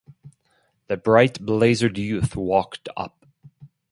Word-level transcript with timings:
The 0.87 0.97
bright-blazered 0.97 1.95
youth 1.99 2.35
walked 2.35 2.89
up. 2.97 3.23